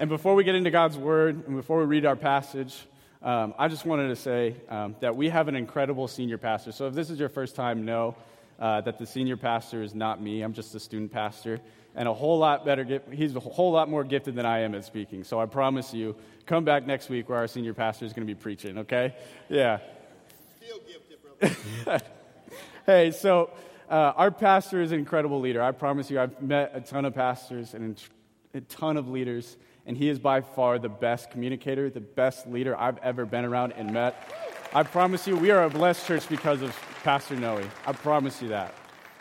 [0.00, 2.86] And before we get into God's word and before we read our passage,
[3.20, 6.70] um, I just wanted to say um, that we have an incredible senior pastor.
[6.70, 8.14] So if this is your first time, know
[8.60, 10.42] uh, that the senior pastor is not me.
[10.42, 11.60] I'm just a student pastor.
[11.96, 14.84] And a whole lot better, he's a whole lot more gifted than I am at
[14.84, 15.24] speaking.
[15.24, 16.14] So I promise you,
[16.46, 19.16] come back next week where our senior pastor is going to be preaching, okay?
[19.48, 19.80] Yeah.
[20.62, 21.18] Still gifted,
[21.84, 22.04] brother.
[22.86, 23.50] hey, so
[23.90, 25.60] uh, our pastor is an incredible leader.
[25.60, 28.00] I promise you, I've met a ton of pastors and
[28.54, 29.56] a ton of leaders
[29.88, 33.72] and he is by far the best communicator, the best leader I've ever been around
[33.72, 34.30] and met.
[34.74, 37.62] I promise you, we are a blessed church because of Pastor Noe.
[37.86, 38.74] I promise you that.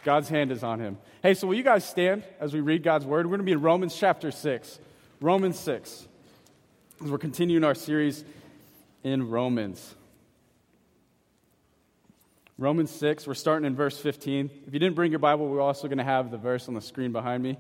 [0.04, 0.98] God's hand is on him.
[1.24, 3.26] Hey, so will you guys stand as we read God's word?
[3.26, 4.80] We're going to be in Romans chapter 6.
[5.22, 6.06] Romans 6.
[7.02, 8.26] As we're continuing our series
[9.06, 9.96] in Romans.
[12.58, 14.50] Romans 6, we're starting in verse 15.
[14.68, 16.82] If you didn't bring your Bible, we're also going to have the verse on the
[16.82, 17.58] screen behind me.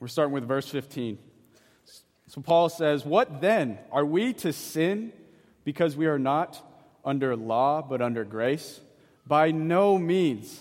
[0.00, 1.18] We're starting with verse 15.
[2.26, 3.78] So Paul says, What then?
[3.92, 5.12] Are we to sin
[5.62, 6.60] because we are not
[7.04, 8.80] under law but under grace?
[9.26, 10.58] By no means.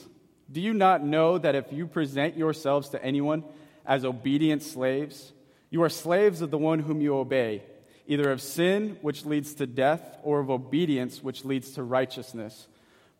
[0.51, 3.43] Do you not know that if you present yourselves to anyone
[3.85, 5.31] as obedient slaves,
[5.69, 7.63] you are slaves of the one whom you obey,
[8.07, 12.67] either of sin, which leads to death, or of obedience, which leads to righteousness?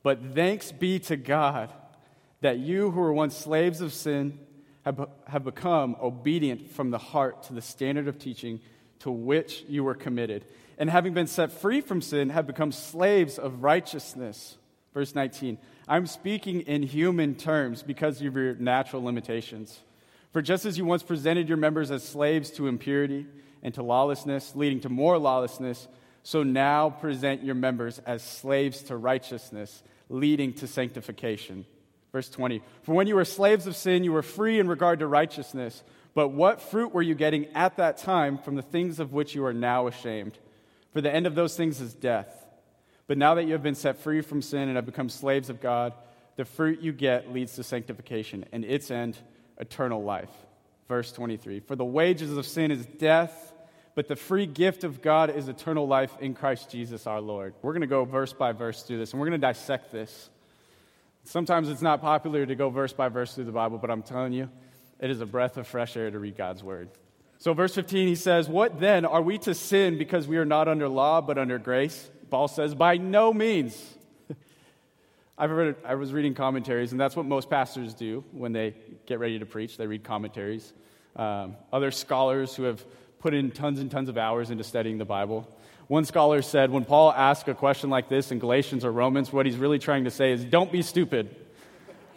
[0.02, 1.72] But thanks be to God
[2.42, 4.40] that you who were once slaves of sin,
[4.84, 8.60] have, have become obedient from the heart to the standard of teaching
[9.00, 10.46] to which you were committed.
[10.78, 14.58] And having been set free from sin, have become slaves of righteousness.
[14.94, 19.80] Verse 19 I'm speaking in human terms because of your natural limitations.
[20.32, 23.26] For just as you once presented your members as slaves to impurity
[23.64, 25.88] and to lawlessness, leading to more lawlessness,
[26.22, 31.66] so now present your members as slaves to righteousness, leading to sanctification.
[32.12, 35.08] Verse 20 For when you were slaves of sin, you were free in regard to
[35.08, 35.84] righteousness.
[36.16, 39.46] But what fruit were you getting at that time from the things of which you
[39.46, 40.38] are now ashamed?
[40.92, 42.28] For the end of those things is death.
[43.08, 45.62] But now that you have been set free from sin and have become slaves of
[45.62, 45.94] God,
[46.36, 49.18] the fruit you get leads to sanctification, and its end,
[49.58, 50.30] eternal life.
[50.88, 53.54] Verse 23 For the wages of sin is death,
[53.96, 57.54] but the free gift of God is eternal life in Christ Jesus our Lord.
[57.62, 60.30] We're going to go verse by verse through this, and we're going to dissect this.
[61.30, 64.34] Sometimes it's not popular to go verse by verse through the Bible, but I'm telling
[64.34, 64.50] you,
[65.00, 66.90] it is a breath of fresh air to read God's word.
[67.38, 69.06] So, verse 15, he says, What then?
[69.06, 72.10] Are we to sin because we are not under law but under grace?
[72.32, 73.80] Paul says, By no means.
[75.38, 78.74] I've read, I was reading commentaries, and that's what most pastors do when they
[79.06, 79.78] get ready to preach.
[79.78, 80.74] They read commentaries.
[81.16, 82.84] Um, other scholars who have
[83.20, 85.48] put in tons and tons of hours into studying the Bible
[85.90, 89.48] one scholar said when Paul asks a question like this in Galatians or Romans, what
[89.48, 91.36] he's really trying to say is, don't be stupid.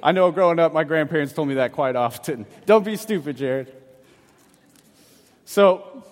[0.02, 2.44] I know growing up, my grandparents told me that quite often.
[2.66, 3.72] Don't be stupid, Jared.
[5.44, 6.04] So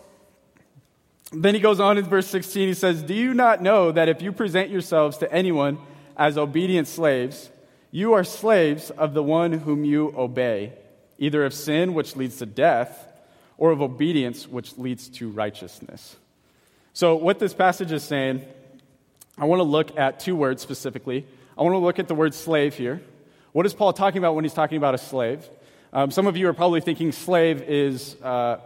[1.32, 2.68] then he goes on in verse 16.
[2.68, 5.78] He says, Do you not know that if you present yourselves to anyone
[6.16, 7.50] as obedient slaves,
[7.90, 10.72] you are slaves of the one whom you obey,
[11.18, 13.08] either of sin, which leads to death,
[13.58, 16.16] or of obedience, which leads to righteousness?
[16.92, 18.44] So, what this passage is saying,
[19.38, 21.24] I want to look at two words specifically.
[21.56, 23.00] I want to look at the word slave here.
[23.52, 25.48] What is Paul talking about when he's talking about a slave?
[25.92, 28.58] Um, some of you are probably thinking slave is, uh,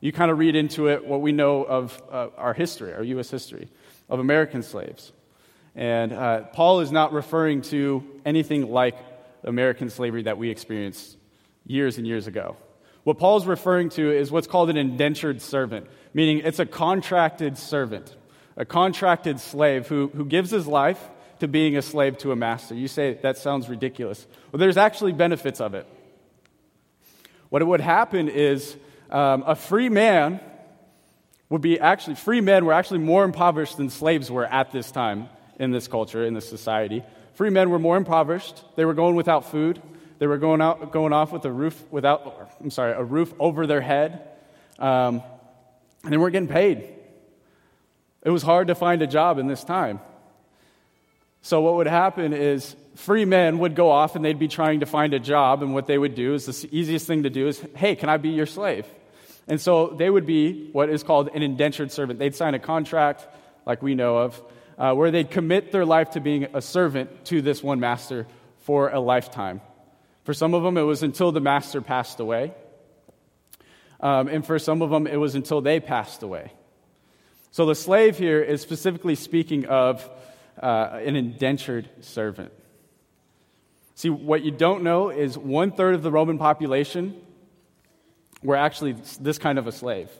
[0.00, 3.30] you kind of read into it what we know of uh, our history, our U.S.
[3.30, 3.68] history,
[4.08, 5.10] of American slaves.
[5.74, 8.96] And uh, Paul is not referring to anything like
[9.42, 11.16] American slavery that we experienced
[11.66, 12.56] years and years ago.
[13.04, 18.14] What Paul's referring to is what's called an indentured servant, meaning it's a contracted servant,
[18.56, 21.00] a contracted slave who, who gives his life
[21.40, 22.74] to being a slave to a master.
[22.74, 24.26] You say that sounds ridiculous.
[24.50, 25.86] Well, there's actually benefits of it.
[27.50, 28.74] What would happen is
[29.10, 30.40] um, a free man
[31.50, 35.28] would be actually, free men were actually more impoverished than slaves were at this time
[35.58, 37.04] in this culture, in this society.
[37.34, 38.64] Free men were more impoverished.
[38.76, 39.80] They were going without food.
[40.18, 43.66] They were going, out, going off with a roof without, I'm sorry, a roof over
[43.66, 44.28] their head.
[44.78, 45.22] Um,
[46.02, 46.88] and they weren't getting paid.
[48.22, 50.00] It was hard to find a job in this time.
[51.42, 54.86] So, what would happen is free men would go off and they'd be trying to
[54.86, 57.62] find a job, and what they would do is the easiest thing to do is,
[57.76, 58.86] hey, can I be your slave?
[59.46, 62.18] And so they would be what is called an indentured servant.
[62.18, 63.26] They'd sign a contract,
[63.66, 64.42] like we know of,
[64.78, 68.26] uh, where they'd commit their life to being a servant to this one master
[68.60, 69.60] for a lifetime.
[70.24, 72.52] For some of them, it was until the master passed away.
[74.00, 76.52] Um, and for some of them, it was until they passed away.
[77.50, 80.08] So the slave here is specifically speaking of
[80.60, 82.52] uh, an indentured servant.
[83.94, 87.20] See, what you don't know is one third of the Roman population
[88.42, 90.10] were actually this kind of a slave.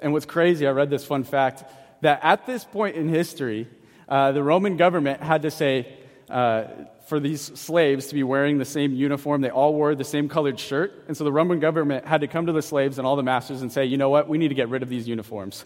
[0.00, 1.64] And what's crazy, I read this fun fact
[2.02, 3.68] that at this point in history,
[4.08, 5.96] uh, the Roman government had to say
[6.30, 6.64] uh,
[7.06, 9.40] for these slaves to be wearing the same uniform.
[9.40, 11.04] They all wore the same colored shirt.
[11.06, 13.62] And so the Roman government had to come to the slaves and all the masters
[13.62, 15.64] and say, you know what, we need to get rid of these uniforms.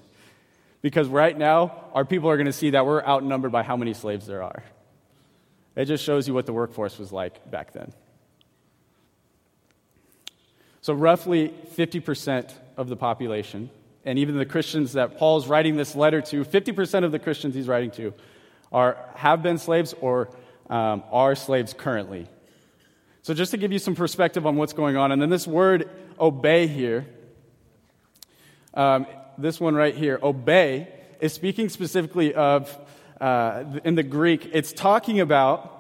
[0.83, 3.95] Because right now, our people are going to see that we're outnumbered by how many
[3.95, 4.63] slaves there are.
[5.77, 7.93] It just shows you what the workforce was like back then.
[10.81, 13.71] So, roughly 50% of the population,
[14.05, 17.69] and even the Christians that Paul's writing this letter to, 50% of the Christians he's
[17.69, 18.15] writing to
[18.73, 20.31] are, have been slaves or
[20.69, 22.27] um, are slaves currently.
[23.23, 25.89] So, just to give you some perspective on what's going on, and then this word
[26.19, 27.07] obey here,
[28.75, 29.07] um,
[29.37, 30.89] this one right here, obey,
[31.21, 32.75] is speaking specifically of,
[33.21, 35.75] uh, in the Greek, it's talking about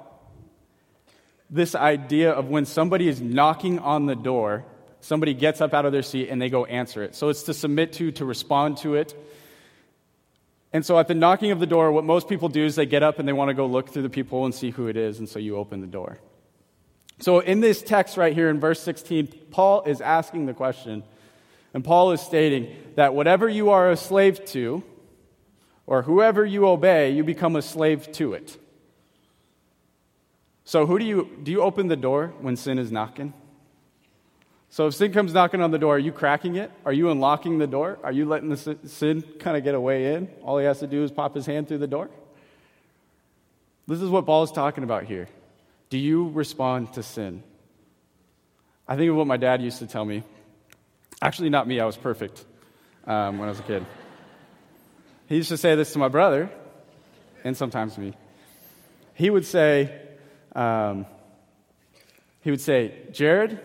[1.50, 4.64] this idea of when somebody is knocking on the door
[5.00, 7.14] somebody gets up out of their seat and they go answer it.
[7.14, 9.14] So it's to submit to, to respond to it.
[10.72, 13.02] And so at the knocking of the door, what most people do is they get
[13.02, 15.18] up and they want to go look through the people and see who it is,
[15.18, 16.18] and so you open the door.
[17.20, 21.02] So in this text right here in verse 16, Paul is asking the question,
[21.74, 24.82] and Paul is stating that whatever you are a slave to,
[25.86, 28.58] or whoever you obey, you become a slave to it.
[30.64, 33.32] So who do you do you open the door when sin is knocking?
[34.70, 36.70] So if sin comes knocking on the door, are you cracking it?
[36.84, 37.98] Are you unlocking the door?
[38.02, 40.28] Are you letting the sin kind of get a way in?
[40.42, 42.10] All he has to do is pop his hand through the door?
[43.86, 45.28] This is what Paul is talking about here.
[45.88, 47.42] Do you respond to sin?
[48.86, 50.22] I think of what my dad used to tell me.
[51.22, 52.44] Actually, not me, I was perfect
[53.06, 53.86] um, when I was a kid.
[55.26, 56.50] He used to say this to my brother,
[57.44, 58.14] and sometimes me.
[59.14, 59.98] He would say,
[60.54, 61.06] um,
[62.42, 63.60] he would say, Jared,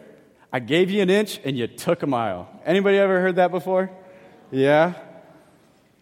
[0.54, 2.48] I gave you an inch and you took a mile.
[2.64, 3.90] Anybody ever heard that before?
[4.52, 4.94] Yeah?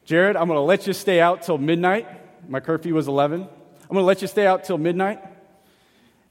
[0.03, 2.05] Jared, I'm going to let you stay out till midnight.
[2.49, 3.43] My curfew was 11.
[3.43, 3.47] I'm
[3.87, 5.21] going to let you stay out till midnight.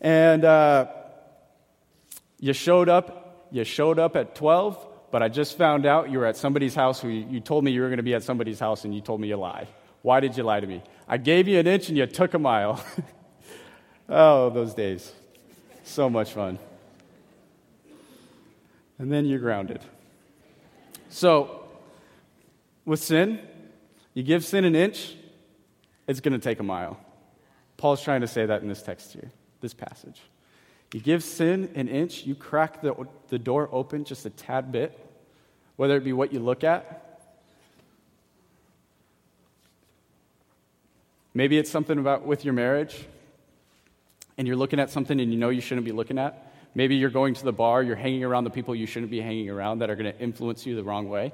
[0.02, 0.88] And uh,
[2.38, 3.48] you showed up.
[3.50, 7.00] You showed up at 12, but I just found out you were at somebody's house
[7.00, 9.20] who you, told me you were going to be at somebody's house and you told
[9.20, 9.66] me you lied.
[10.02, 10.82] Why did you lie to me?
[11.08, 12.84] I gave you an inch and you took a mile.
[14.10, 15.10] oh, those days.
[15.84, 16.58] So much fun
[19.00, 19.80] and then you're grounded.
[21.08, 21.64] So,
[22.84, 23.40] with sin,
[24.12, 25.14] you give sin an inch,
[26.06, 27.00] it's going to take a mile.
[27.78, 29.32] Paul's trying to say that in this text here,
[29.62, 30.20] this passage.
[30.92, 32.94] You give sin an inch, you crack the,
[33.30, 34.98] the door open just a tad bit,
[35.76, 37.30] whether it be what you look at.
[41.32, 43.06] Maybe it's something about with your marriage,
[44.36, 46.49] and you're looking at something and you know you shouldn't be looking at.
[46.74, 49.50] Maybe you're going to the bar, you're hanging around the people you shouldn't be hanging
[49.50, 51.32] around that are going to influence you the wrong way.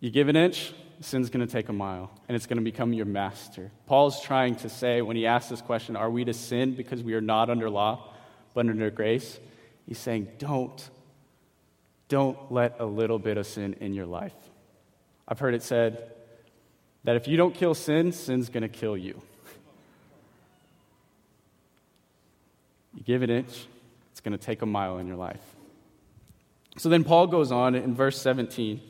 [0.00, 2.92] You give an inch, sin's going to take a mile, and it's going to become
[2.92, 3.70] your master.
[3.86, 7.14] Paul's trying to say, when he asks this question, are we to sin because we
[7.14, 8.12] are not under law,
[8.54, 9.38] but under grace?
[9.86, 10.90] He's saying, don't.
[12.08, 14.34] Don't let a little bit of sin in your life.
[15.26, 16.12] I've heard it said
[17.04, 19.22] that if you don't kill sin, sin's going to kill you.
[22.94, 23.66] You give an inch,
[24.12, 25.42] it's going to take a mile in your life.
[26.76, 28.80] So then Paul goes on in verse 17.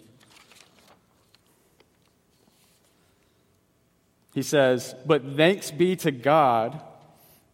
[4.34, 6.82] He says, But thanks be to God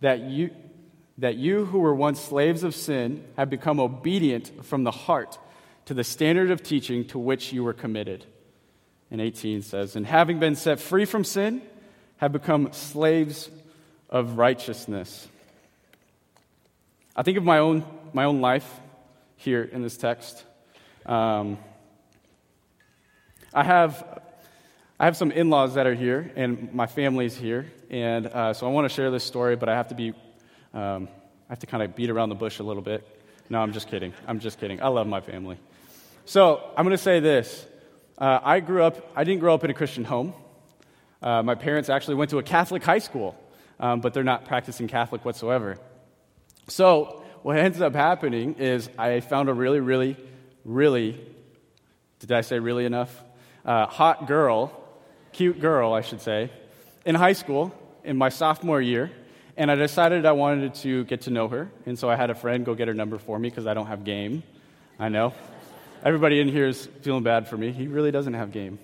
[0.01, 0.51] that you,
[1.19, 5.39] that you who were once slaves of sin have become obedient from the heart
[5.87, 8.25] to the standard of teaching to which you were committed.
[9.11, 11.63] And 18 says, And having been set free from sin,
[12.19, 13.51] have become slaves
[14.11, 15.27] of righteousness.
[17.17, 18.81] I think of my own, my own life
[19.37, 20.45] here in this text.
[21.07, 21.59] Um,
[23.53, 24.21] I have
[25.01, 27.73] I have some in laws that are here, and my family's here.
[27.89, 30.11] And uh, so I want to share this story, but I have to be,
[30.75, 31.09] um,
[31.49, 33.09] I have to kind of beat around the bush a little bit.
[33.49, 34.13] No, I'm just kidding.
[34.29, 34.83] I'm just kidding.
[34.83, 35.57] I love my family.
[36.27, 37.67] So I'm going to say this.
[38.19, 40.35] Uh, I grew up, I didn't grow up in a Christian home.
[41.23, 43.35] Uh, my parents actually went to a Catholic high school,
[43.81, 45.79] um, but they're not practicing Catholic whatsoever.
[46.69, 50.17] So, what ends up happening is I found a really, really,
[50.65, 51.19] really,
[52.19, 53.23] did I say really enough?
[53.65, 54.73] Uh, hot girl,
[55.33, 56.51] cute girl, I should say,
[57.05, 57.73] in high school
[58.05, 59.11] in my sophomore year.
[59.57, 61.71] And I decided I wanted to get to know her.
[61.87, 63.87] And so I had a friend go get her number for me because I don't
[63.87, 64.43] have game.
[64.99, 65.35] I know.
[66.03, 67.73] Everybody in here is feeling bad for me.
[67.73, 68.79] He really doesn't have game.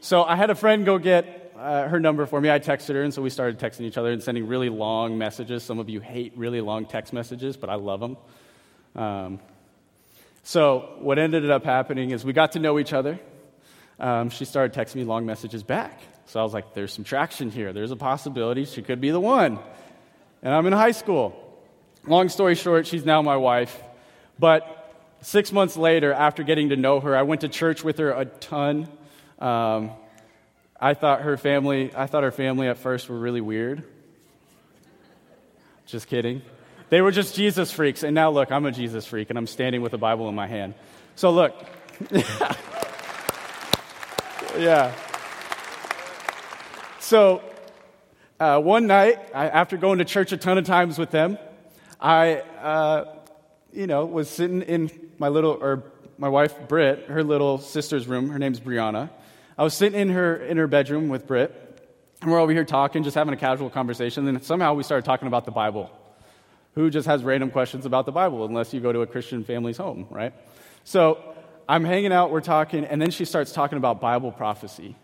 [0.00, 2.50] So I had a friend go get uh, her number for me.
[2.50, 5.62] I texted her, and so we started texting each other and sending really long messages.
[5.62, 8.16] Some of you hate really long text messages, but I love them.
[8.96, 9.40] Um,
[10.42, 13.20] so, what ended up happening is we got to know each other.
[13.98, 16.00] Um, she started texting me long messages back.
[16.24, 17.72] So I was like, there's some traction here.
[17.74, 19.58] There's a possibility she could be the one.
[20.42, 21.34] And I'm in high school.
[22.06, 23.82] Long story short, she's now my wife.
[24.38, 28.12] But six months later, after getting to know her, I went to church with her
[28.12, 28.88] a ton.
[29.38, 29.90] Um,
[30.80, 33.84] I thought her family, I thought her family at first were really weird.
[35.86, 36.40] Just kidding.
[36.88, 38.02] They were just Jesus freaks.
[38.02, 40.46] And now look, I'm a Jesus freak and I'm standing with a Bible in my
[40.46, 40.74] hand.
[41.16, 41.54] So look.
[44.58, 44.94] yeah.
[47.00, 47.42] So
[48.38, 51.36] uh, one night, I, after going to church a ton of times with them,
[52.00, 53.16] I, uh,
[53.72, 55.82] you know, was sitting in my little, or
[56.16, 58.30] my wife Britt, her little sister's room.
[58.30, 59.10] Her name's Brianna.
[59.60, 61.54] I was sitting in her in her bedroom with Britt,
[62.22, 64.26] and we're over here talking, just having a casual conversation.
[64.26, 65.90] And somehow we started talking about the Bible.
[66.76, 69.76] Who just has random questions about the Bible, unless you go to a Christian family's
[69.76, 70.32] home, right?
[70.84, 71.34] So
[71.68, 74.96] I'm hanging out, we're talking, and then she starts talking about Bible prophecy.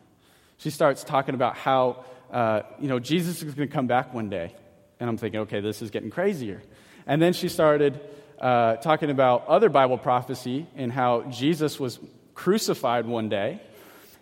[0.57, 4.31] She starts talking about how, uh, you know, Jesus is going to come back one
[4.31, 4.55] day.
[4.99, 6.63] And I'm thinking, okay, this is getting crazier.
[7.07, 8.01] And then she started
[8.39, 11.99] uh, talking about other Bible prophecy and how Jesus was
[12.33, 13.61] crucified one day.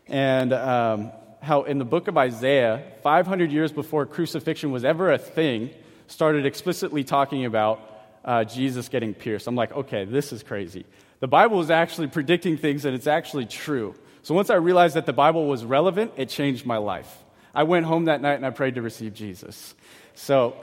[0.07, 5.19] And um, how in the book of Isaiah, 500 years before crucifixion was ever a
[5.19, 5.71] thing,
[6.07, 7.81] started explicitly talking about
[8.25, 9.47] uh, Jesus getting pierced.
[9.47, 10.85] I'm like, okay, this is crazy.
[11.21, 13.95] The Bible is actually predicting things and it's actually true.
[14.23, 17.23] So once I realized that the Bible was relevant, it changed my life.
[17.55, 19.75] I went home that night and I prayed to receive Jesus.
[20.15, 20.57] So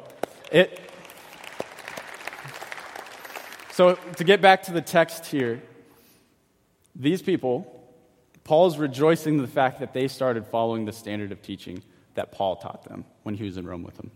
[0.52, 0.80] it.
[3.72, 5.62] So to get back to the text here,
[6.96, 7.81] these people,
[8.44, 11.84] Paul's rejoicing in the fact that they started following the standard of teaching
[12.16, 14.12] that Paul taught them when he was in Rome with them.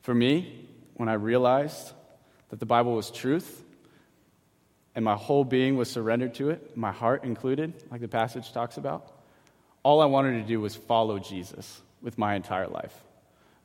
[0.00, 1.92] For me, when I realized
[2.50, 3.62] that the Bible was truth,
[4.94, 8.76] and my whole being was surrendered to it, my heart included, like the passage talks
[8.76, 9.10] about,
[9.82, 12.94] all I wanted to do was follow Jesus with my entire life.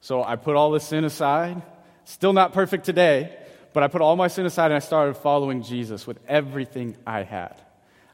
[0.01, 1.61] So I put all the sin aside,
[2.05, 3.35] still not perfect today,
[3.73, 7.23] but I put all my sin aside and I started following Jesus with everything I
[7.23, 7.61] had.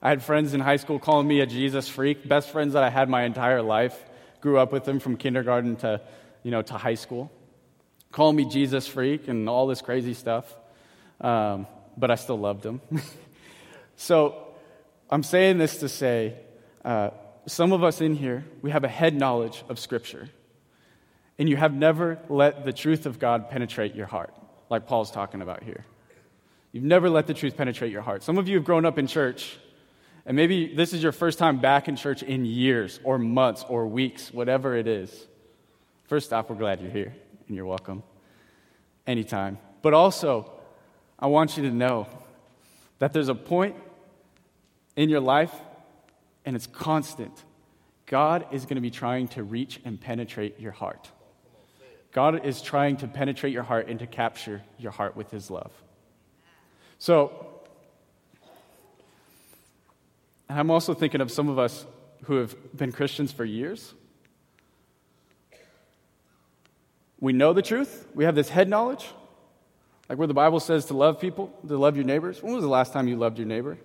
[0.03, 2.89] I had friends in high school calling me a Jesus freak, best friends that I
[2.89, 3.97] had my entire life.
[4.41, 6.01] Grew up with them from kindergarten to,
[6.43, 7.31] you know, to high school.
[8.11, 10.53] Calling me Jesus freak and all this crazy stuff.
[11.21, 12.81] Um, but I still loved them.
[13.95, 14.35] so
[15.09, 16.35] I'm saying this to say
[16.83, 17.11] uh,
[17.45, 20.27] some of us in here, we have a head knowledge of Scripture,
[21.39, 24.33] and you have never let the truth of God penetrate your heart,
[24.69, 25.85] like Paul's talking about here.
[26.73, 28.21] You've never let the truth penetrate your heart.
[28.21, 29.57] Some of you have grown up in church,
[30.25, 33.87] and maybe this is your first time back in church in years, or months, or
[33.87, 35.27] weeks, whatever it is.
[36.05, 37.13] First off, we're glad you're here,
[37.47, 38.03] and you're welcome
[39.05, 39.57] anytime.
[39.81, 40.51] But also,
[41.19, 42.07] I want you to know
[42.99, 43.75] that there's a point
[44.95, 45.53] in your life,
[46.45, 47.43] and it's constant.
[48.05, 51.09] God is going to be trying to reach and penetrate your heart.
[52.11, 55.71] God is trying to penetrate your heart and to capture your heart with his love.
[56.99, 57.52] So,
[60.49, 61.85] I'm also thinking of some of us
[62.25, 63.93] who have been Christians for years.
[67.19, 69.07] We know the truth, we have this head knowledge,
[70.09, 72.43] like where the Bible says to love people, to love your neighbors.
[72.43, 73.77] When was the last time you loved your neighbor?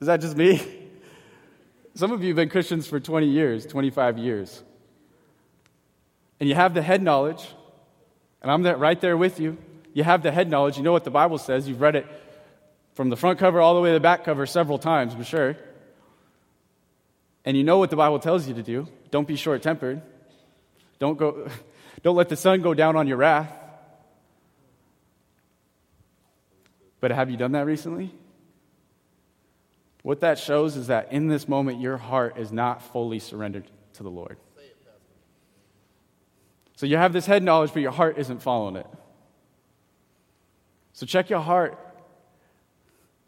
[0.00, 0.60] Is that just me?
[1.94, 4.62] Some of you have been Christians for 20 years, 25 years.
[6.40, 7.46] And you have the head knowledge,
[8.42, 9.56] and I'm right there with you.
[9.94, 10.76] You have the head knowledge.
[10.76, 11.68] You know what the Bible says.
[11.68, 12.06] You've read it
[12.94, 15.56] from the front cover all the way to the back cover several times, I'm sure.
[17.44, 18.86] And you know what the Bible tells you to do.
[19.10, 20.02] Don't be short tempered.
[20.98, 21.48] Don't, go,
[22.02, 23.52] don't let the sun go down on your wrath.
[27.00, 28.14] But have you done that recently?
[30.02, 34.02] What that shows is that in this moment, your heart is not fully surrendered to
[34.02, 34.36] the Lord.
[36.76, 38.86] So you have this head knowledge, but your heart isn't following it.
[40.92, 41.78] So check your heart.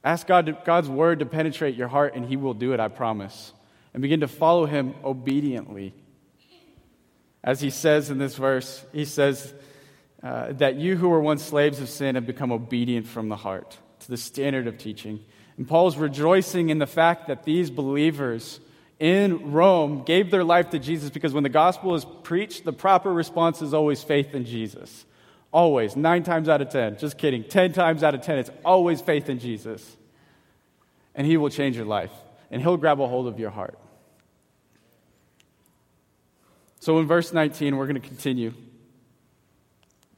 [0.04, 2.88] Ask God to, God's word to penetrate your heart, and He will do it, I
[2.88, 3.52] promise.
[3.92, 5.94] And begin to follow Him obediently.
[7.42, 9.54] As He says in this verse, He says,
[10.25, 13.76] uh, that you who were once slaves of sin have become obedient from the heart
[14.00, 15.20] to the standard of teaching.
[15.58, 18.58] And Paul's rejoicing in the fact that these believers
[18.99, 23.12] in Rome gave their life to Jesus because when the gospel is preached, the proper
[23.12, 25.04] response is always faith in Jesus.
[25.54, 25.94] Always.
[25.94, 26.99] Nine times out of ten.
[26.99, 27.44] Just kidding.
[27.44, 29.96] Ten times out of ten, it's always faith in Jesus.
[31.14, 32.11] And he will change your life,
[32.50, 33.78] and he'll grab a hold of your heart.
[36.80, 38.52] So in verse 19, we're going to continue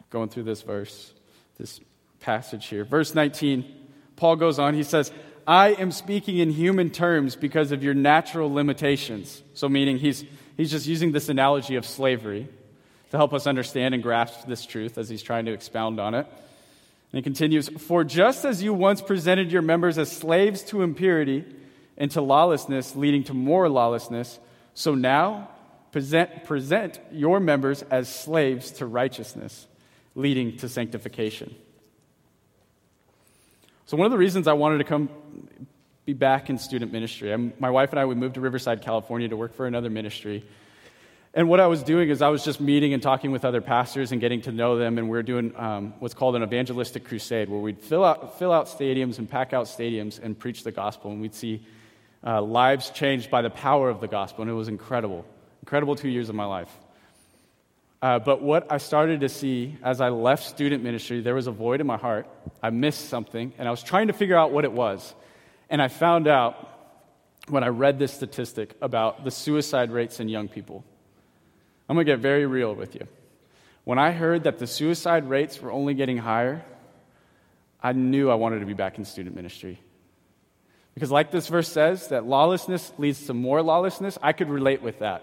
[0.08, 1.12] going through this verse.
[1.58, 1.80] this
[2.18, 2.84] passage here.
[2.84, 3.72] Verse 19,
[4.16, 5.12] Paul goes on, he says,
[5.46, 9.42] I am speaking in human terms because of your natural limitations.
[9.52, 10.24] So, meaning he's,
[10.56, 12.48] he's just using this analogy of slavery
[13.16, 16.26] to help us understand and grasp this truth as he's trying to expound on it.
[16.26, 21.44] And he continues For just as you once presented your members as slaves to impurity
[21.96, 24.38] and to lawlessness, leading to more lawlessness,
[24.74, 25.48] so now
[25.92, 29.66] present, present your members as slaves to righteousness,
[30.14, 31.54] leading to sanctification.
[33.86, 35.08] So, one of the reasons I wanted to come
[36.04, 39.28] be back in student ministry, I'm, my wife and I, we moved to Riverside, California
[39.28, 40.44] to work for another ministry.
[41.36, 44.10] And what I was doing is I was just meeting and talking with other pastors
[44.10, 47.50] and getting to know them, and we are doing um, what's called an evangelistic crusade,
[47.50, 51.10] where we'd fill out, fill out stadiums and pack out stadiums and preach the gospel,
[51.10, 51.62] and we'd see
[52.24, 55.26] uh, lives changed by the power of the gospel, and it was incredible.
[55.62, 56.74] Incredible two years of my life.
[58.00, 61.52] Uh, but what I started to see as I left student ministry, there was a
[61.52, 62.26] void in my heart.
[62.62, 65.14] I missed something, and I was trying to figure out what it was.
[65.68, 66.96] And I found out
[67.48, 70.82] when I read this statistic about the suicide rates in young people.
[71.88, 73.06] I'm going to get very real with you.
[73.84, 76.64] When I heard that the suicide rates were only getting higher,
[77.80, 79.80] I knew I wanted to be back in student ministry.
[80.94, 84.98] Because, like this verse says, that lawlessness leads to more lawlessness, I could relate with
[85.00, 85.22] that.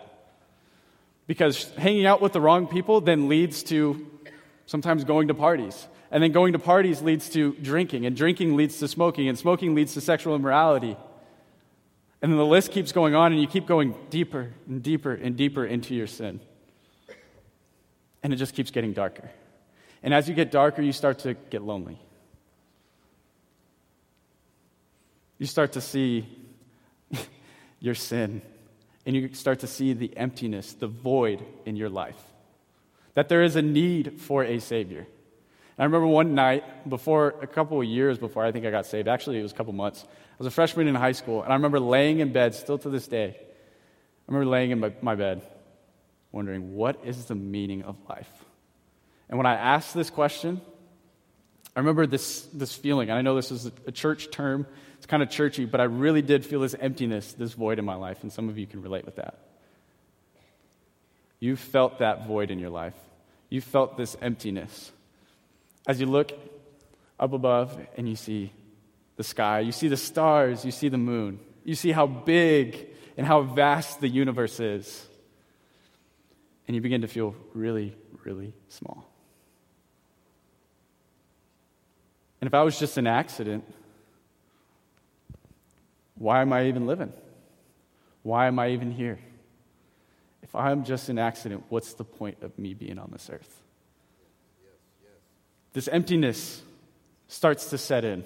[1.27, 4.10] Because hanging out with the wrong people then leads to
[4.65, 5.88] sometimes going to parties.
[6.10, 9.75] And then going to parties leads to drinking, and drinking leads to smoking, and smoking
[9.75, 10.96] leads to sexual immorality.
[12.22, 15.36] And then the list keeps going on, and you keep going deeper and deeper and
[15.36, 16.39] deeper into your sin
[18.24, 19.30] and it just keeps getting darker.
[20.01, 22.00] And as you get darker, you start to get lonely.
[25.38, 26.25] You start to see
[27.80, 28.42] your sin,
[29.06, 32.22] and you start to see the emptiness, the void in your life.
[33.15, 35.00] That there is a need for a Savior.
[35.00, 38.86] And I remember one night, before a couple of years before I think I got
[38.86, 40.06] saved, actually, it was a couple months.
[40.06, 42.89] I was a freshman in high school, and I remember laying in bed, still to
[42.89, 43.36] this day.
[43.38, 45.41] I remember laying in my, my bed,
[46.34, 48.30] wondering, what is the meaning of life?
[49.30, 50.60] And when I asked this question,
[51.76, 54.67] I remember this, this feeling, and I know this is a church term,
[54.98, 57.96] it's kind of churchy, but I really did feel this emptiness, this void in my
[57.96, 59.39] life, and some of you can relate with that.
[61.39, 62.96] You felt that void in your life.
[63.50, 64.91] You felt this emptiness.
[65.88, 66.32] As you look
[67.19, 68.52] up above and you see
[69.17, 73.28] the sky, you see the stars, you see the moon, you see how big and
[73.28, 75.08] how vast the universe is
[76.67, 79.10] and you begin to feel really, really small.
[82.41, 83.63] And if I was just an accident,
[86.15, 87.13] why am I even living?
[88.21, 89.19] Why am I even here?
[90.41, 93.62] If I'm just an accident, what's the point of me being on this earth?
[95.73, 96.62] This emptiness
[97.28, 98.23] starts to set in.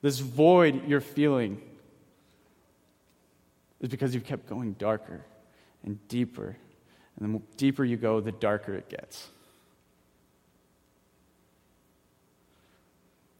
[0.00, 1.60] This void you're feeling
[3.80, 5.24] is because you've kept going darker
[5.84, 6.56] and deeper
[7.20, 9.28] and the deeper you go, the darker it gets.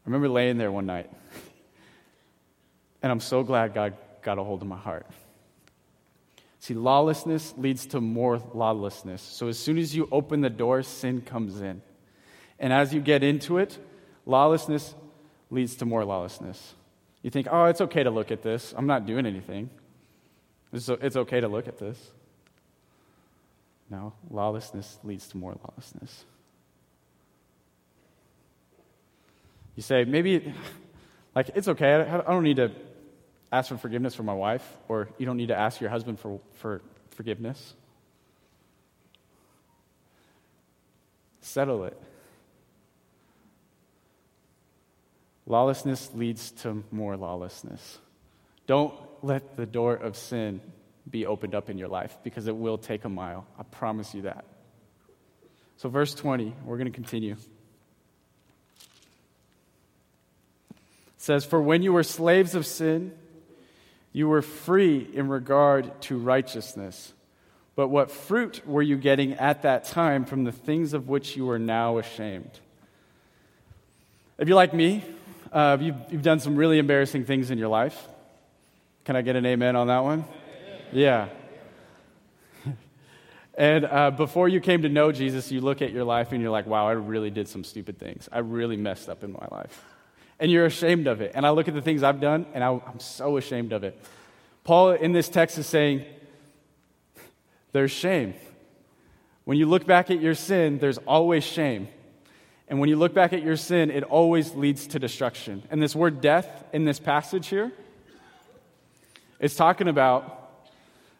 [0.04, 1.10] I remember laying there one night,
[3.02, 5.06] and I'm so glad God got a hold of my heart.
[6.60, 9.20] See, lawlessness leads to more lawlessness.
[9.20, 11.82] So as soon as you open the door, sin comes in.
[12.58, 13.78] And as you get into it,
[14.24, 14.94] lawlessness
[15.50, 16.74] leads to more lawlessness.
[17.22, 18.72] You think, oh, it's okay to look at this.
[18.76, 19.68] I'm not doing anything.
[20.72, 21.98] It's, it's okay to look at this.
[24.30, 26.24] Lawlessness leads to more lawlessness.
[29.76, 30.54] You say, maybe,
[31.34, 31.94] like, it's okay.
[31.94, 32.70] I don't need to
[33.50, 36.40] ask for forgiveness for my wife, or you don't need to ask your husband for,
[36.54, 36.80] for
[37.10, 37.74] forgiveness.
[41.40, 42.00] Settle it.
[45.46, 47.98] Lawlessness leads to more lawlessness.
[48.66, 50.60] Don't let the door of sin
[51.10, 53.46] be opened up in your life because it will take a mile.
[53.58, 54.44] I promise you that.
[55.76, 57.36] So, verse 20, we're going to continue.
[60.70, 60.78] It
[61.18, 63.12] says, For when you were slaves of sin,
[64.12, 67.12] you were free in regard to righteousness.
[67.76, 71.50] But what fruit were you getting at that time from the things of which you
[71.50, 72.60] are now ashamed?
[74.38, 75.04] If you're like me,
[75.52, 78.00] uh, you've, you've done some really embarrassing things in your life.
[79.04, 80.24] Can I get an amen on that one?
[80.94, 81.28] Yeah.
[83.58, 86.52] and uh, before you came to know Jesus, you look at your life and you're
[86.52, 88.28] like, wow, I really did some stupid things.
[88.30, 89.84] I really messed up in my life.
[90.38, 91.32] And you're ashamed of it.
[91.34, 94.00] And I look at the things I've done and I'm so ashamed of it.
[94.62, 96.04] Paul in this text is saying,
[97.72, 98.34] there's shame.
[99.44, 101.88] When you look back at your sin, there's always shame.
[102.68, 105.64] And when you look back at your sin, it always leads to destruction.
[105.70, 107.72] And this word death in this passage here,
[109.40, 110.43] it's talking about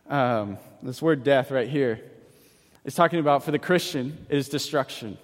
[0.08, 2.00] um, this word death right here
[2.84, 5.16] is talking about for the Christian, it is destruction.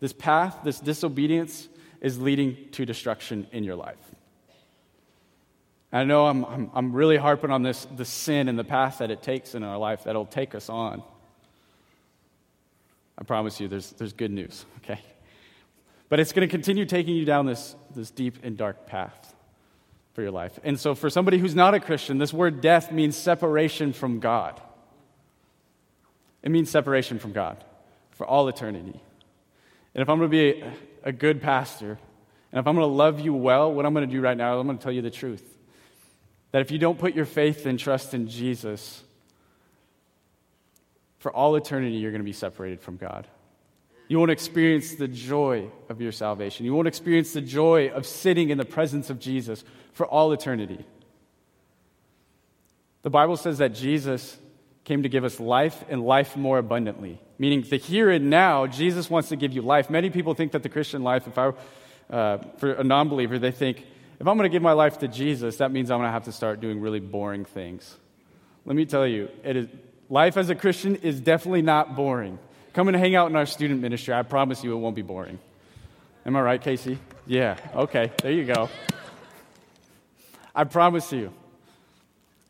[0.00, 1.68] This path, this disobedience,
[2.00, 3.98] is leading to destruction in your life.
[5.92, 9.10] I know I'm, I'm, I'm really harping on this the sin and the path that
[9.10, 11.02] it takes in our life that'll take us on.
[13.16, 15.00] I promise you, there's, there's good news, okay?
[16.08, 19.33] But it's going to continue taking you down this, this deep and dark path
[20.14, 20.58] for your life.
[20.64, 24.60] And so, for somebody who's not a Christian, this word death means separation from God.
[26.42, 27.62] It means separation from God
[28.12, 29.00] for all eternity.
[29.94, 30.64] And if I'm going to be
[31.02, 31.98] a, good pastor,
[32.52, 34.54] and if I'm going to love you well, what I'm going to do right now,
[34.54, 35.42] is I'm going to tell you the truth.
[36.52, 39.02] That if you don't put your faith and trust in Jesus,
[41.18, 43.26] for all eternity, you're going to be separated from God.
[44.08, 46.66] You won't experience the joy of your salvation.
[46.66, 50.84] You won't experience the joy of sitting in the presence of Jesus for all eternity.
[53.02, 54.36] The Bible says that Jesus
[54.84, 59.08] came to give us life and life more abundantly, meaning the here and now, Jesus
[59.08, 59.88] wants to give you life.
[59.88, 61.52] Many people think that the Christian life, if I,
[62.10, 63.86] uh, for a non believer, they think,
[64.20, 66.24] if I'm going to give my life to Jesus, that means I'm going to have
[66.24, 67.96] to start doing really boring things.
[68.64, 69.68] Let me tell you, it is,
[70.08, 72.38] life as a Christian is definitely not boring.
[72.74, 74.12] Come and hang out in our student ministry.
[74.12, 75.38] I promise you it won't be boring.
[76.26, 76.98] Am I right, Casey?
[77.24, 78.68] Yeah, okay, there you go.
[80.54, 81.32] I promise you.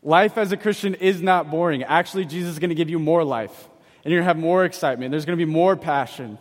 [0.03, 1.83] Life as a Christian is not boring.
[1.83, 3.69] Actually, Jesus is going to give you more life,
[4.03, 5.11] and you're going to have more excitement.
[5.11, 6.39] There's going to be more passion.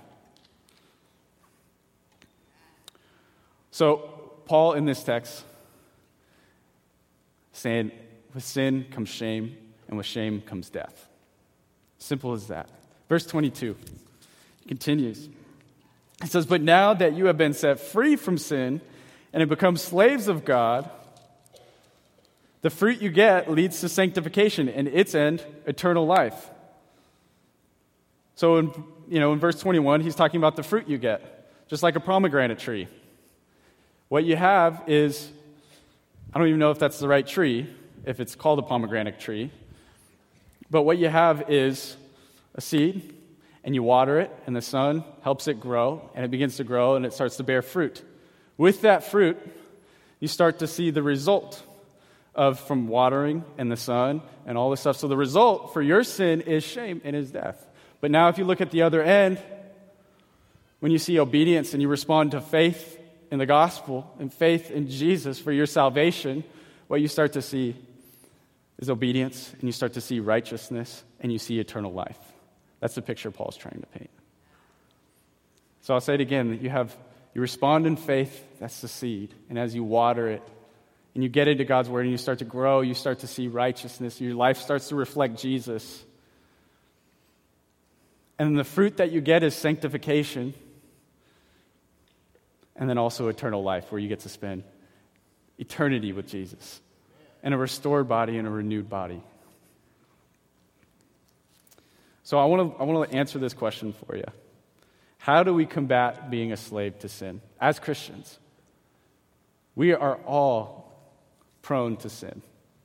[3.72, 4.10] So,
[4.46, 5.44] Paul in this text
[7.52, 7.92] saying,
[8.34, 9.58] with sin comes shame,
[9.90, 11.08] and with shame comes death.
[11.98, 12.70] Simple as that.
[13.14, 13.76] Verse 22
[14.68, 15.30] continues.
[16.24, 18.82] It says, But now that you have been set free from sin
[19.32, 20.90] and have become slaves of God,
[22.64, 26.50] the fruit you get leads to sanctification and its end, eternal life.
[28.34, 28.74] So, in,
[29.08, 32.00] you know, in verse 21, he's talking about the fruit you get, just like a
[32.00, 32.88] pomegranate tree.
[34.10, 35.30] What you have is,
[36.34, 37.70] I don't even know if that's the right tree,
[38.06, 39.52] if it's called a pomegranate tree,
[40.72, 41.96] but what you have is
[42.56, 43.16] a seed,
[43.64, 46.96] and you water it, and the sun helps it grow, and it begins to grow,
[46.96, 48.04] and it starts to bear fruit.
[48.58, 49.38] With that fruit,
[50.20, 51.64] you start to see the result
[52.36, 54.98] of from watering and the sun and all this stuff.
[54.98, 57.66] So the result for your sin is shame and is death.
[58.02, 59.40] But now, if you look at the other end,
[60.80, 63.00] when you see obedience and you respond to faith
[63.32, 66.44] in the gospel and faith in Jesus for your salvation,
[66.88, 67.76] what you start to see
[68.80, 72.33] is obedience, and you start to see righteousness, and you see eternal life.
[72.84, 74.10] That's the picture Paul's trying to paint.
[75.84, 76.94] So I'll say it again you have
[77.34, 79.34] you respond in faith, that's the seed.
[79.50, 80.44] And as you water it
[81.16, 83.48] and you get into God's word and you start to grow, you start to see
[83.48, 86.04] righteousness, your life starts to reflect Jesus.
[88.38, 90.54] And the fruit that you get is sanctification.
[92.76, 94.66] And then also eternal life, where you get to spend
[95.58, 96.82] eternity with Jesus
[97.44, 99.24] and a restored body and a renewed body.
[102.24, 104.26] So I want to I want to answer this question for you.
[105.18, 108.40] How do we combat being a slave to sin as Christians?
[109.76, 110.92] We are all
[111.62, 112.42] prone to sin.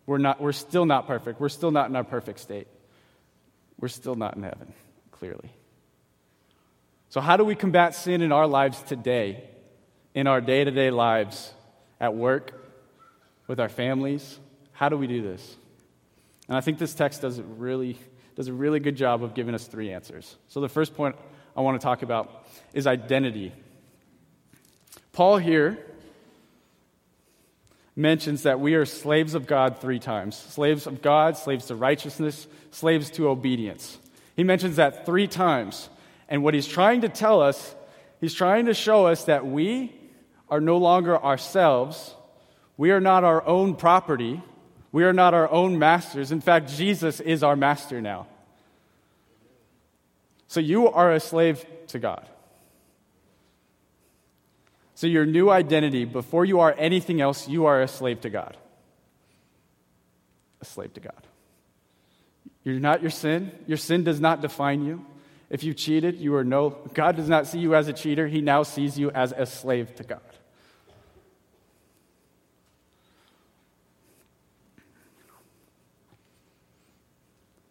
[0.06, 1.38] We're, not, we're still not perfect.
[1.38, 2.66] We're still not in our perfect state.
[3.78, 4.72] We're still not in heaven,
[5.10, 5.50] clearly.
[7.10, 9.44] So, how do we combat sin in our lives today,
[10.14, 11.52] in our day to day lives,
[12.00, 12.52] at work,
[13.46, 14.38] with our families?
[14.72, 15.56] How do we do this?
[16.48, 17.98] And I think this text does it really
[18.38, 20.36] does a really good job of giving us three answers.
[20.46, 21.16] So, the first point
[21.56, 23.52] I want to talk about is identity.
[25.12, 25.76] Paul here
[27.96, 32.46] mentions that we are slaves of God three times slaves of God, slaves to righteousness,
[32.70, 33.98] slaves to obedience.
[34.36, 35.90] He mentions that three times.
[36.28, 37.74] And what he's trying to tell us,
[38.20, 39.92] he's trying to show us that we
[40.48, 42.14] are no longer ourselves,
[42.76, 44.40] we are not our own property,
[44.92, 46.32] we are not our own masters.
[46.32, 48.26] In fact, Jesus is our master now.
[50.46, 52.26] So you are a slave to God.
[54.94, 58.56] So, your new identity, before you are anything else, you are a slave to God.
[60.60, 61.22] A slave to God.
[62.64, 63.52] You're not your sin.
[63.68, 65.06] Your sin does not define you.
[65.50, 68.26] If you cheated, you are no, God does not see you as a cheater.
[68.26, 70.20] He now sees you as a slave to God.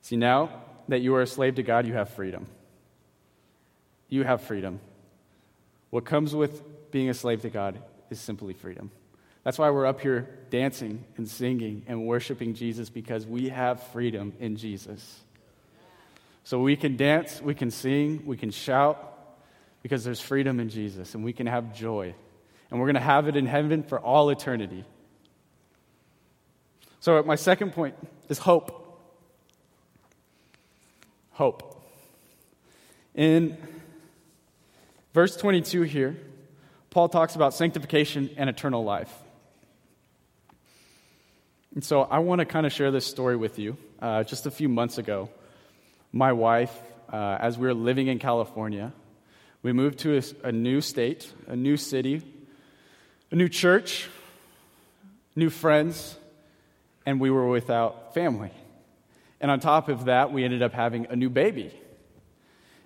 [0.07, 2.47] See, now that you are a slave to God, you have freedom.
[4.07, 4.79] You have freedom.
[5.89, 7.77] What comes with being a slave to God
[8.09, 8.89] is simply freedom.
[9.43, 14.31] That's why we're up here dancing and singing and worshiping Jesus because we have freedom
[14.39, 15.19] in Jesus.
[16.45, 19.13] So we can dance, we can sing, we can shout
[19.83, 22.15] because there's freedom in Jesus and we can have joy.
[22.71, 24.85] And we're going to have it in heaven for all eternity.
[27.01, 27.95] So, my second point
[28.29, 28.85] is hope.
[31.37, 31.79] Hope.
[33.13, 33.59] In
[35.13, 36.17] verse 22 here,
[36.89, 39.13] Paul talks about sanctification and eternal life.
[41.75, 43.77] And so I want to kind of share this story with you.
[44.01, 45.29] Uh, just a few months ago,
[46.11, 46.75] my wife,
[47.13, 48.91] uh, as we were living in California,
[49.61, 52.23] we moved to a, a new state, a new city,
[53.29, 54.09] a new church,
[55.35, 56.17] new friends,
[57.05, 58.49] and we were without family.
[59.39, 61.71] And on top of that, we ended up having a new baby.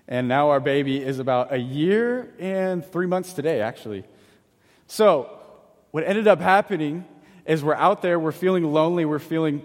[0.08, 4.04] And now our baby is about a year and three months today, actually.
[4.88, 5.40] So,
[5.92, 7.06] what ended up happening
[7.46, 9.62] is we're out there, we're feeling lonely, we're feeling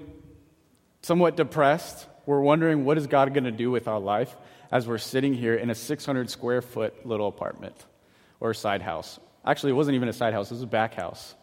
[1.02, 2.06] somewhat depressed.
[2.26, 4.34] We're wondering what is God going to do with our life
[4.72, 7.76] as we're sitting here in a 600 square foot little apartment
[8.40, 9.20] or side house.
[9.44, 11.36] Actually, it wasn't even a side house, it was a back house.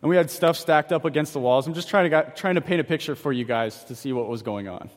[0.00, 1.66] And we had stuff stacked up against the walls.
[1.66, 4.28] I'm just trying to, trying to paint a picture for you guys to see what
[4.28, 4.90] was going on.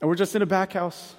[0.00, 1.14] And we're just in a back house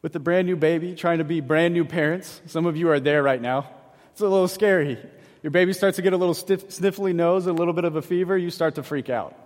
[0.00, 2.40] with a brand new baby, trying to be brand new parents.
[2.46, 3.68] Some of you are there right now.
[4.12, 4.98] It's a little scary.
[5.42, 8.36] Your baby starts to get a little sniffly nose, a little bit of a fever,
[8.36, 9.36] you start to freak out.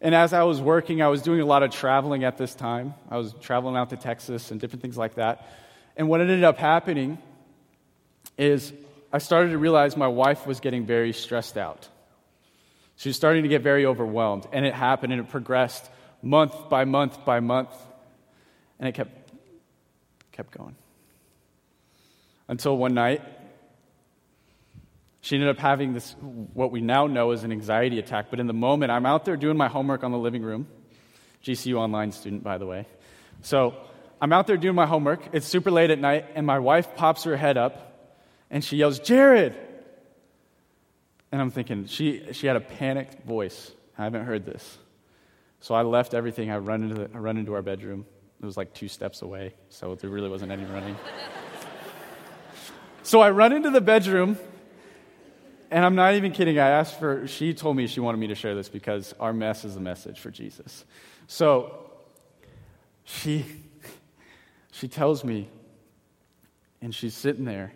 [0.00, 2.94] And as I was working, I was doing a lot of traveling at this time.
[3.08, 5.46] I was traveling out to Texas and different things like that.
[5.96, 7.18] And what ended up happening
[8.36, 8.72] is
[9.12, 11.88] I started to realize my wife was getting very stressed out.
[12.96, 14.46] She was starting to get very overwhelmed.
[14.52, 15.88] And it happened and it progressed
[16.22, 17.70] month by month by month.
[18.78, 19.10] And it kept,
[20.32, 20.76] kept going.
[22.48, 23.22] Until one night,
[25.20, 26.16] she ended up having this,
[26.54, 28.26] what we now know as an anxiety attack.
[28.30, 30.66] But in the moment, I'm out there doing my homework on the living room.
[31.44, 32.86] GCU online student, by the way.
[33.42, 33.74] So
[34.20, 35.20] I'm out there doing my homework.
[35.32, 37.91] It's super late at night, and my wife pops her head up
[38.52, 39.56] and she yells, Jared!
[41.32, 43.72] And I'm thinking, she, she had a panicked voice.
[43.96, 44.78] I haven't heard this.
[45.60, 46.50] So I left everything.
[46.50, 48.04] I run into, the, I run into our bedroom.
[48.40, 50.96] It was like two steps away, so there really wasn't any running.
[53.02, 54.36] so I run into the bedroom
[55.70, 56.58] and I'm not even kidding.
[56.58, 59.64] I asked for, she told me she wanted me to share this because our mess
[59.64, 60.84] is a message for Jesus.
[61.26, 61.90] So
[63.04, 63.46] she,
[64.72, 65.48] she tells me,
[66.82, 67.72] and she's sitting there.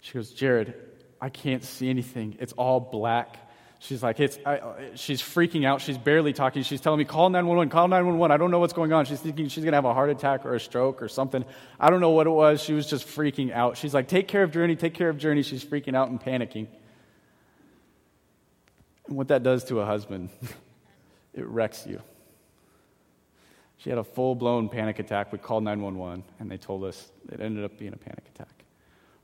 [0.00, 0.74] She goes, Jared,
[1.20, 2.36] I can't see anything.
[2.40, 3.36] It's all black.
[3.80, 5.80] She's like, it's, I, she's freaking out.
[5.80, 6.64] She's barely talking.
[6.64, 8.32] She's telling me, call 911, call 911.
[8.32, 9.04] I don't know what's going on.
[9.04, 11.44] She's thinking she's going to have a heart attack or a stroke or something.
[11.78, 12.60] I don't know what it was.
[12.62, 13.76] She was just freaking out.
[13.76, 15.42] She's like, take care of Journey, take care of Journey.
[15.42, 16.66] She's freaking out and panicking.
[19.06, 20.30] And what that does to a husband,
[21.34, 22.02] it wrecks you.
[23.78, 25.32] She had a full blown panic attack.
[25.32, 28.57] We called 911, and they told us it ended up being a panic attack.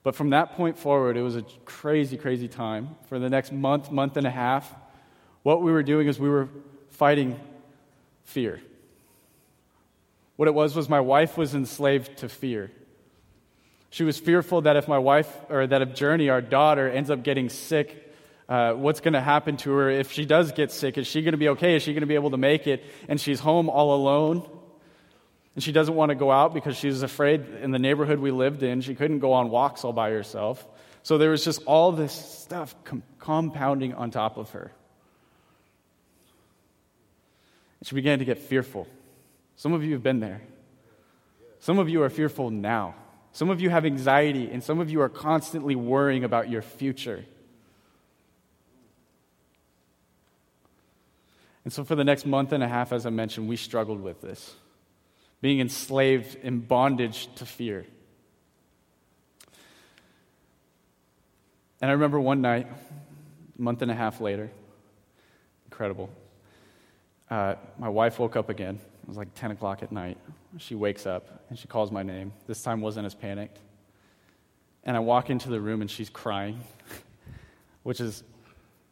[0.05, 2.95] But from that point forward, it was a crazy, crazy time.
[3.09, 4.73] For the next month, month and a half,
[5.43, 6.49] what we were doing is we were
[6.91, 7.41] fighting
[8.23, 8.61] fear.
[10.37, 12.71] What it was was my wife was enslaved to fear.
[13.91, 17.25] She was fearful that if my wife, or that if Journey, our daughter, ends up
[17.25, 18.05] getting sick
[18.49, 20.99] uh, what's going to happen to her if she does get sick.
[20.99, 21.77] Is she going to be okay?
[21.77, 22.85] Is she going to be able to make it?
[23.09, 24.49] And she's home all alone.
[25.55, 28.63] And she doesn't want to go out because she's afraid in the neighborhood we lived
[28.63, 28.81] in.
[28.81, 30.67] She couldn't go on walks all by herself.
[31.03, 34.73] So there was just all this stuff com- compounding on top of her.
[37.79, 38.89] And she began to get fearful.
[39.57, 40.41] Some of you have been there.
[41.61, 42.95] Some of you are fearful now.
[43.33, 47.25] Some of you have anxiety, and some of you are constantly worrying about your future.
[51.65, 54.21] And so, for the next month and a half, as I mentioned, we struggled with
[54.21, 54.55] this
[55.45, 57.85] being enslaved in bondage to fear.
[61.83, 64.51] And I remember one night, a month and a half later,
[65.67, 66.09] incredible.
[67.31, 68.77] Uh, my wife woke up again.
[69.03, 70.17] It was like 10 o'clock at night.
[70.57, 72.33] She wakes up and she calls my name.
[72.47, 73.59] This time wasn't as panicked.
[74.83, 76.59] And I walk into the room and she's crying,
[77.83, 78.25] which is,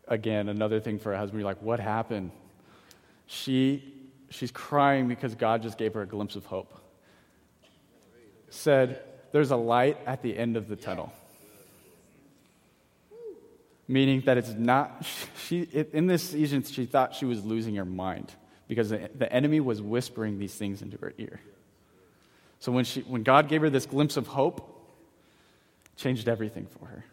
[0.07, 1.41] again, another thing for a husband.
[1.41, 2.31] You're like, what happened?
[3.27, 4.02] She,
[4.33, 6.73] she's crying because God just gave her a glimpse of hope.
[8.51, 11.13] Said, There's a light at the end of the tunnel.
[13.89, 15.05] Meaning that it's not,
[15.47, 18.33] she, in this season, she thought she was losing her mind
[18.69, 21.41] because the, enemy was whispering these things into her ear.
[22.61, 24.69] So when, she, when God gave her this glimpse of hope,
[25.97, 27.05] changed everything for her.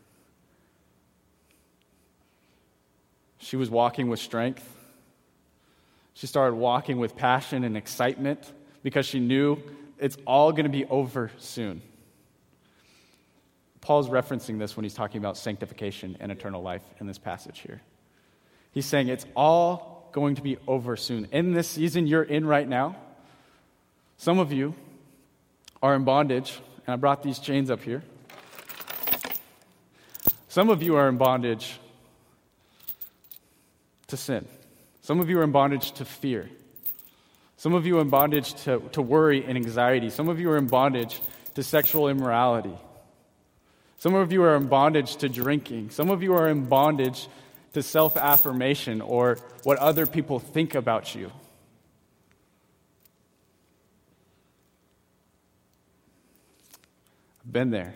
[3.39, 4.78] She was walking with strength.
[6.19, 8.51] She started walking with passion and excitement
[8.83, 9.57] because she knew
[9.97, 11.81] it's all going to be over soon.
[13.79, 17.79] Paul's referencing this when he's talking about sanctification and eternal life in this passage here.
[18.73, 21.29] He's saying it's all going to be over soon.
[21.31, 22.97] In this season you're in right now,
[24.17, 24.75] some of you
[25.81, 28.03] are in bondage, and I brought these chains up here.
[30.49, 31.79] Some of you are in bondage
[34.07, 34.45] to sin.
[35.09, 36.51] Some of you are in bondage to fear.
[37.57, 40.11] Some of you are in bondage to, to worry and anxiety.
[40.11, 41.19] Some of you are in bondage
[41.55, 42.77] to sexual immorality.
[43.97, 45.89] Some of you are in bondage to drinking.
[45.89, 47.27] Some of you are in bondage
[47.73, 51.31] to self affirmation or what other people think about you.
[57.43, 57.95] I've been there.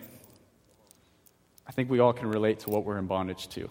[1.64, 3.70] I think we all can relate to what we're in bondage to.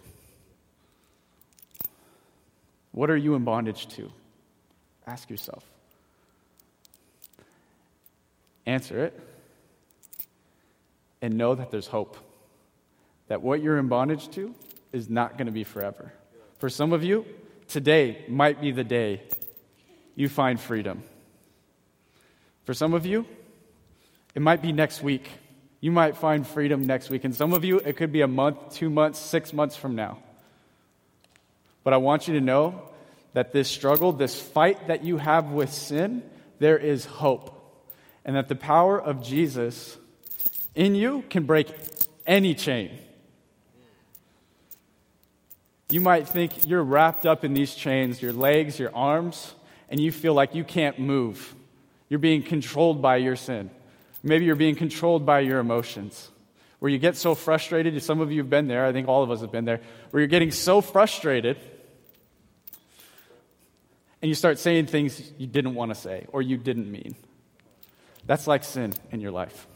[2.93, 4.09] What are you in bondage to?
[5.05, 5.65] Ask yourself.
[8.65, 9.19] Answer it.
[11.21, 12.17] And know that there's hope.
[13.27, 14.53] That what you're in bondage to
[14.91, 16.13] is not going to be forever.
[16.59, 17.25] For some of you,
[17.67, 19.21] today might be the day
[20.15, 21.03] you find freedom.
[22.65, 23.25] For some of you,
[24.35, 25.27] it might be next week.
[25.81, 27.23] You might find freedom next week.
[27.23, 30.19] And some of you, it could be a month, two months, six months from now.
[31.83, 32.81] But I want you to know
[33.33, 36.23] that this struggle, this fight that you have with sin,
[36.59, 37.49] there is hope.
[38.25, 39.97] And that the power of Jesus
[40.75, 41.73] in you can break
[42.25, 42.91] any chain.
[45.89, 49.53] You might think you're wrapped up in these chains, your legs, your arms,
[49.89, 51.53] and you feel like you can't move.
[52.09, 53.69] You're being controlled by your sin.
[54.23, 56.29] Maybe you're being controlled by your emotions
[56.83, 58.01] where you get so frustrated.
[58.03, 58.85] Some of you have been there.
[58.85, 59.79] I think all of us have been there.
[60.11, 61.57] Where you're getting so frustrated
[64.23, 67.13] and you start saying things you didn't want to say or you didn't mean.
[68.25, 69.67] That's like sin in your life.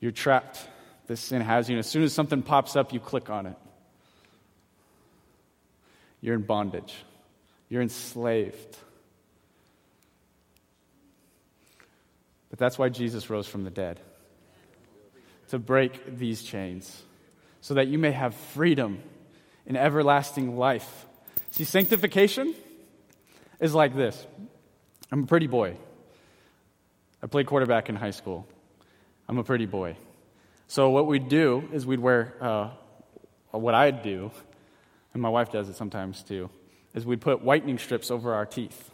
[0.00, 0.60] You're trapped.
[1.06, 1.76] This sin has you.
[1.76, 3.56] And as soon as something pops up, you click on it.
[6.20, 6.94] You're in bondage.
[7.70, 8.76] You're enslaved.
[12.50, 13.98] But that's why Jesus rose from the dead
[15.48, 17.02] to break these chains
[17.62, 19.02] so that you may have freedom
[19.64, 21.06] in everlasting life.
[21.50, 22.54] See, sanctification
[23.64, 24.26] is like this
[25.10, 25.76] I'm a pretty boy.
[27.22, 28.46] I played quarterback in high school.
[29.26, 29.96] I'm a pretty boy.
[30.68, 32.70] So, what we'd do is we'd wear, uh,
[33.52, 34.30] what I'd do,
[35.14, 36.50] and my wife does it sometimes too,
[36.94, 38.90] is we'd put whitening strips over our teeth.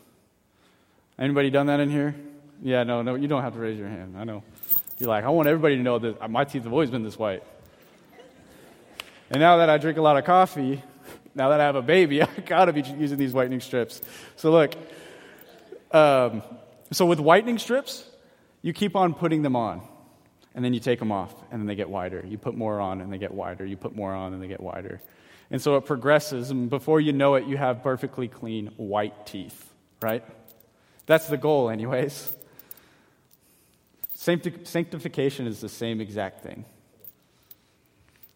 [1.19, 2.15] Anybody done that in here?
[2.63, 4.15] Yeah, no, no, you don't have to raise your hand.
[4.17, 4.45] I know.
[4.99, 7.43] You're like, I want everybody to know that my teeth have always been this white.
[9.31, 10.83] And now that I drink a lot of coffee,
[11.35, 14.01] now that I have a baby, I gotta be using these whitening strips.
[14.37, 14.75] So look,
[15.93, 16.43] um,
[16.93, 18.05] so with whitening strips,
[18.63, 19.83] you keep on putting them on,
[20.55, 22.25] and then you take them off, and then they get wider.
[22.27, 23.65] You put more on, and they get wider.
[23.65, 25.01] You put more on, and they get wider.
[25.51, 29.73] And so it progresses, and before you know it, you have perfectly clean white teeth,
[30.01, 30.25] right?
[31.07, 32.33] That's the goal, anyways.
[34.15, 36.67] Sanctification is the same exact thing.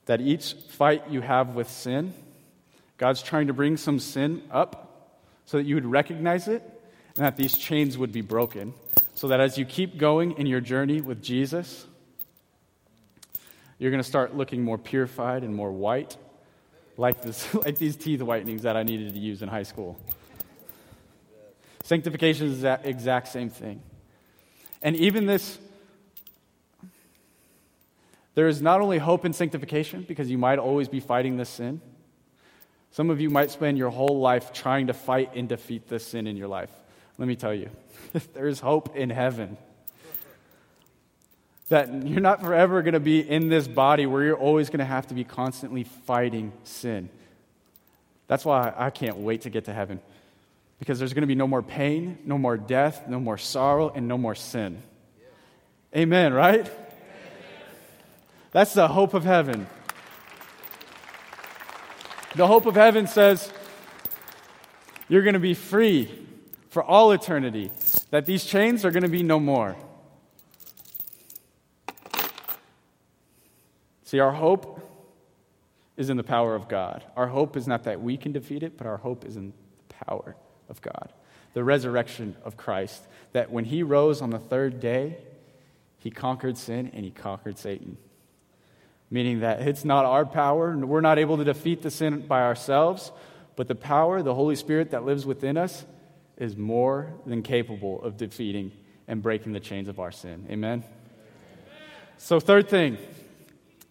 [0.07, 2.14] That each fight you have with sin,
[2.96, 6.62] God's trying to bring some sin up so that you would recognize it
[7.16, 8.74] and that these chains would be broken.
[9.14, 11.87] So that as you keep going in your journey with Jesus,
[13.78, 16.16] you're going to start looking more purified and more white,
[16.96, 19.98] like, this, like these teeth whitenings that I needed to use in high school.
[21.83, 23.83] Sanctification is that exact same thing.
[24.83, 25.59] And even this,
[28.35, 31.80] there is not only hope in sanctification, because you might always be fighting this sin
[32.94, 36.28] some of you might spend your whole life trying to fight and defeat this sin
[36.28, 36.70] in your life.
[37.19, 37.69] Let me tell you,
[38.35, 39.56] there's hope in heaven.
[41.71, 44.85] That you're not forever going to be in this body where you're always going to
[44.85, 47.08] have to be constantly fighting sin.
[48.29, 49.98] That's why I can't wait to get to heaven.
[50.79, 54.06] Because there's going to be no more pain, no more death, no more sorrow, and
[54.06, 54.81] no more sin.
[55.96, 56.71] Amen, right?
[58.52, 59.66] That's the hope of heaven.
[62.35, 63.52] The hope of heaven says
[65.08, 66.10] you're going to be free
[66.68, 67.70] for all eternity,
[68.10, 69.76] that these chains are going to be no more.
[74.02, 74.80] See, our hope
[75.96, 77.04] is in the power of God.
[77.16, 79.52] Our hope is not that we can defeat it, but our hope is in
[79.88, 80.37] the power
[80.68, 81.12] of God.
[81.54, 83.06] the resurrection of Christ.
[83.32, 85.18] That when he rose on the third day,
[85.98, 87.96] he conquered sin and he conquered Satan.
[89.11, 93.13] Meaning that it's not our power, we're not able to defeat the sin by ourselves,
[93.57, 95.85] but the power, the Holy Spirit that lives within us,
[96.37, 98.73] is more than capable of defeating
[99.07, 100.46] and breaking the chains of our sin.
[100.50, 100.83] Amen?
[102.19, 102.98] So, third thing,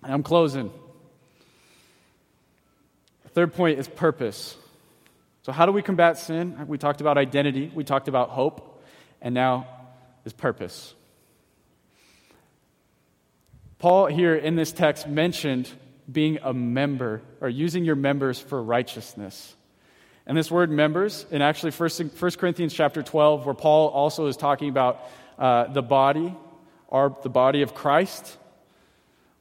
[0.02, 0.72] I'm closing.
[3.34, 4.58] Third point is purpose.
[5.44, 6.68] So, how do we combat sin?
[6.68, 8.84] We talked about identity, we talked about hope,
[9.22, 9.68] and now
[10.26, 10.94] is purpose.
[13.84, 15.70] Paul, here in this text, mentioned
[16.10, 19.58] being a member or using your members for righteousness.
[20.26, 24.70] And this word members, in actually 1 Corinthians chapter 12, where Paul also is talking
[24.70, 25.02] about
[25.38, 26.34] uh, the body,
[26.88, 28.38] our, the body of Christ,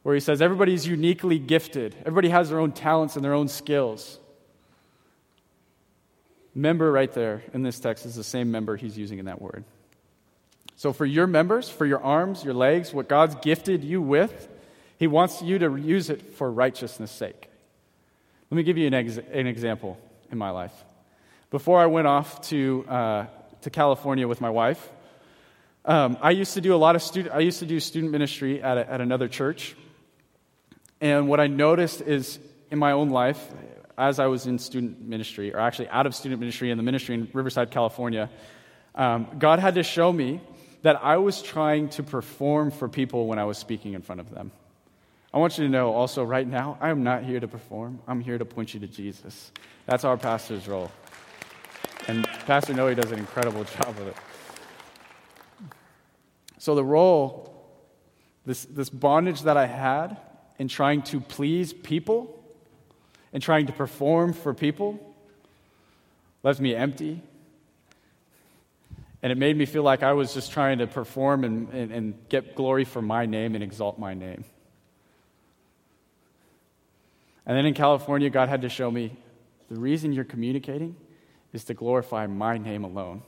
[0.01, 4.19] where he says everybody's uniquely gifted, everybody has their own talents and their own skills.
[6.53, 9.63] Member right there in this text is the same member he's using in that word.
[10.75, 14.49] So, for your members, for your arms, your legs, what God's gifted you with,
[14.97, 17.49] he wants you to use it for righteousness' sake.
[18.49, 19.97] Let me give you an, ex- an example
[20.31, 20.73] in my life.
[21.51, 23.25] Before I went off to, uh,
[23.61, 24.89] to California with my wife,
[25.85, 27.35] um, I used to do a lot of student.
[27.35, 29.75] I used to do student ministry at, a, at another church,
[31.01, 32.39] and what I noticed is
[32.71, 33.51] in my own life,
[33.97, 37.15] as I was in student ministry, or actually out of student ministry in the ministry
[37.15, 38.29] in Riverside, California,
[38.95, 40.39] um, God had to show me
[40.83, 44.29] that I was trying to perform for people when I was speaking in front of
[44.29, 44.51] them.
[45.33, 47.99] I want you to know also right now, I am not here to perform.
[48.07, 49.51] I'm here to point you to Jesus.
[49.87, 50.91] That's our pastor's role.
[52.07, 54.15] And Pastor Noe does an incredible job of it.
[56.59, 57.51] So, the role,
[58.45, 60.17] this, this bondage that I had
[60.59, 62.41] in trying to please people
[63.33, 65.15] and trying to perform for people
[66.43, 67.21] left me empty.
[69.23, 72.29] And it made me feel like I was just trying to perform and, and, and
[72.29, 74.43] get glory for my name and exalt my name.
[77.45, 79.15] And then in California, God had to show me
[79.69, 80.97] the reason you're communicating
[81.53, 83.21] is to glorify my name alone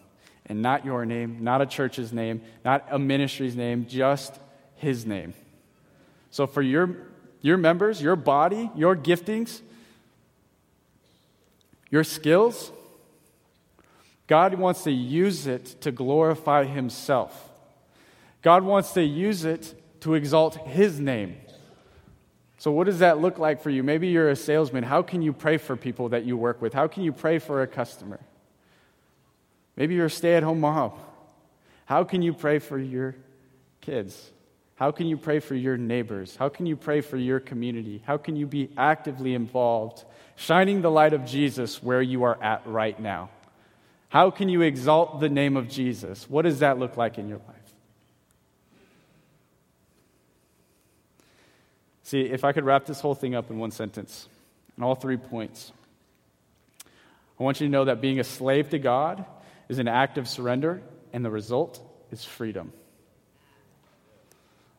[0.48, 4.38] and not your name, not a church's name, not a ministry's name, just
[4.76, 5.34] his name.
[6.30, 6.96] So for your,
[7.41, 9.62] your members, your body, your giftings,
[11.89, 12.72] your skills,
[14.28, 17.51] God wants to use it to glorify himself.
[18.41, 21.38] God wants to use it to exalt his name.
[22.57, 23.84] So, what does that look like for you?
[23.84, 24.84] Maybe you're a salesman.
[24.84, 26.73] How can you pray for people that you work with?
[26.73, 28.19] How can you pray for a customer?
[29.76, 30.93] Maybe you're a stay at home mom.
[31.86, 33.15] How can you pray for your
[33.82, 34.32] kids?
[34.76, 36.36] How can you pray for your neighbors?
[36.36, 38.01] How can you pray for your community?
[38.05, 40.03] How can you be actively involved,
[40.36, 43.30] shining the light of Jesus where you are at right now?
[44.16, 46.30] How can you exalt the name of Jesus?
[46.30, 47.74] What does that look like in your life?
[52.03, 54.30] See, if I could wrap this whole thing up in one sentence,
[54.78, 55.74] in all three points,
[57.38, 59.26] I want you to know that being a slave to God
[59.68, 62.72] is an act of surrender, and the result is freedom.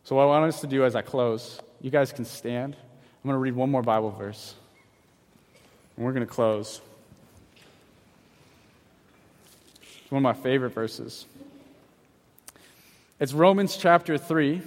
[0.04, 2.74] So, what I want us to do as I close, you guys can stand.
[2.74, 4.54] I'm going to read one more Bible verse,
[5.94, 6.80] and we're going to close.
[9.82, 11.26] It's one of my favorite verses.
[13.18, 14.62] It's Romans chapter 3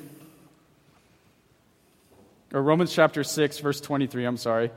[2.53, 4.71] or Romans chapter 6, verse 23, I'm sorry.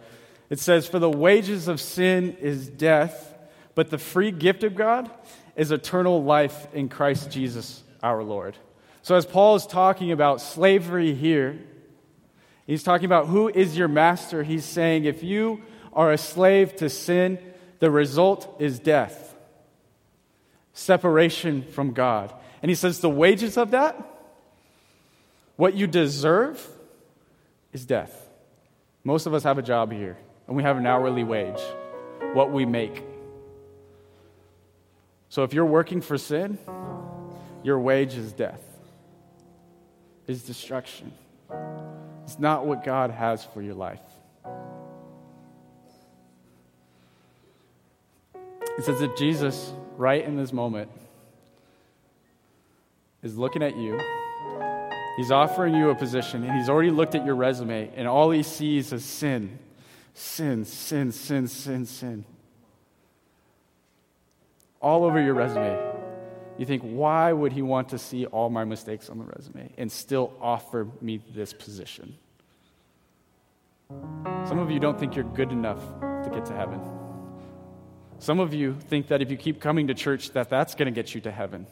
[0.50, 3.34] It says, For the wages of sin is death,
[3.74, 5.10] but the free gift of God
[5.56, 8.56] is eternal life in Christ Jesus our Lord.
[9.02, 11.58] So, as Paul is talking about slavery here,
[12.66, 14.42] he's talking about who is your master.
[14.42, 17.38] He's saying, if you are a slave to sin,
[17.78, 19.31] the result is death,
[20.72, 22.32] separation from God.
[22.62, 23.96] And he says, the wages of that,
[25.56, 26.66] what you deserve,
[27.72, 28.28] is death.
[29.04, 30.16] Most of us have a job here,
[30.46, 31.60] and we have an hourly wage,
[32.34, 33.02] what we make.
[35.28, 36.58] So if you're working for sin,
[37.62, 38.62] your wage is death,
[40.26, 41.12] is destruction.
[42.24, 44.00] It's not what God has for your life.
[48.78, 50.90] It's says that Jesus, right in this moment,
[53.22, 53.98] is looking at you
[55.16, 58.42] He's offering you a position, and he's already looked at your resume, and all he
[58.42, 59.58] sees is sin.
[60.14, 62.24] Sin, sin, sin, sin, sin.
[64.80, 65.78] All over your resume.
[66.58, 69.90] You think, why would he want to see all my mistakes on the resume and
[69.90, 72.16] still offer me this position?
[74.46, 76.80] Some of you don't think you're good enough to get to heaven.
[78.22, 80.92] Some of you think that if you keep coming to church that that's going to
[80.92, 81.66] get you to heaven.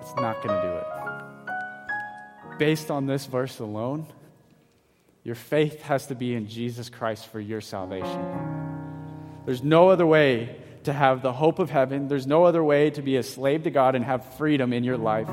[0.00, 2.58] It's not going to do it.
[2.58, 4.06] Based on this verse alone,
[5.22, 8.24] your faith has to be in Jesus Christ for your salvation.
[9.44, 12.08] There's no other way to have the hope of heaven.
[12.08, 14.96] There's no other way to be a slave to God and have freedom in your
[14.96, 15.28] life.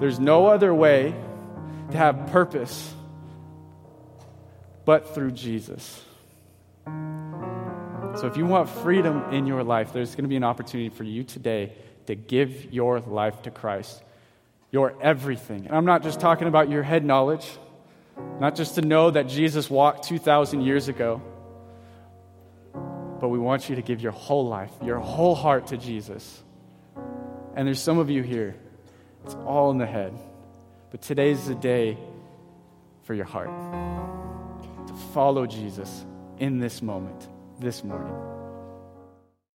[0.00, 1.14] There's no other way
[1.92, 2.92] to have purpose
[4.84, 6.02] but through Jesus.
[8.22, 11.02] So, if you want freedom in your life, there's going to be an opportunity for
[11.02, 11.72] you today
[12.06, 14.00] to give your life to Christ,
[14.70, 15.66] your everything.
[15.66, 17.44] And I'm not just talking about your head knowledge,
[18.38, 21.20] not just to know that Jesus walked 2,000 years ago,
[23.20, 26.44] but we want you to give your whole life, your whole heart to Jesus.
[27.56, 28.54] And there's some of you here,
[29.24, 30.16] it's all in the head.
[30.92, 31.98] But today's the day
[33.02, 33.50] for your heart
[34.86, 36.04] to follow Jesus
[36.38, 37.26] in this moment,
[37.62, 38.31] this morning.